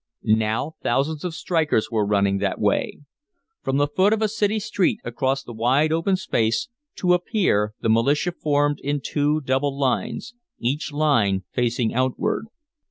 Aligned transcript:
Now 0.23 0.77
thousands 0.81 1.23
of 1.23 1.35
strikers 1.35 1.91
were 1.91 2.03
running 2.07 2.39
that 2.39 2.59
way. 2.59 3.01
From 3.61 3.77
the 3.77 3.85
foot 3.85 4.13
of 4.13 4.23
a 4.23 4.27
city 4.27 4.57
street 4.59 4.99
across 5.03 5.43
the 5.43 5.53
wide 5.53 5.91
open 5.91 6.15
space 6.15 6.69
to 6.95 7.13
a 7.13 7.19
pier 7.19 7.75
the 7.81 7.89
militia 7.89 8.31
formed 8.31 8.79
in 8.79 8.99
two 8.99 9.41
double 9.41 9.77
lines, 9.77 10.33
each 10.57 10.91
line 10.91 11.43
facing 11.51 11.93
outward. 11.93 12.47